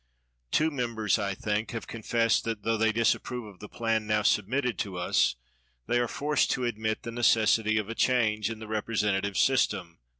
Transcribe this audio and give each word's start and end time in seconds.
Two 0.49 0.71
members, 0.71 1.19
I 1.19 1.35
think, 1.35 1.73
have 1.73 1.85
confessed 1.85 2.43
that, 2.45 2.63
tho 2.63 2.75
they 2.75 2.91
disapprove 2.91 3.45
of 3.45 3.59
the 3.59 3.69
plan" 3.69 4.07
now 4.07 4.23
sub 4.23 4.47
mitted 4.47 4.79
to 4.79 4.97
us, 4.97 5.35
they 5.85 5.99
are 5.99 6.07
forced 6.07 6.49
to 6.53 6.65
admit 6.65 7.03
the 7.03 7.11
necessity 7.11 7.77
of 7.77 7.87
a 7.87 7.93
change 7.93 8.49
in 8.49 8.57
the 8.57 8.67
representative 8.67 9.35
sys 9.35 9.69
tem. 9.69 9.99